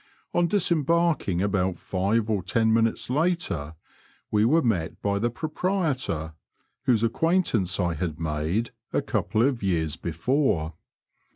On 0.33 0.47
disembarking 0.47 1.43
about 1.43 1.77
five 1.77 2.27
or 2.27 2.41
ten 2.41 2.73
minutes 2.73 3.07
later, 3.07 3.75
we 4.31 4.43
were 4.45 4.63
met 4.63 4.99
by 4.99 5.19
iihe 5.19 5.31
proprietor, 5.31 6.33
whose 6.85 7.03
acquaintance 7.03 7.79
I 7.79 7.93
had 7.93 8.19
made 8.19 8.71
a 8.91 9.03
couple 9.03 9.41
q^ 9.41 9.61
years 9.61 9.97
before. 9.97 10.73